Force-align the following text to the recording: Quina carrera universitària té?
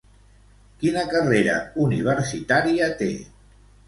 Quina 0.83 1.03
carrera 1.11 1.57
universitària 1.87 2.89
té? 3.03 3.11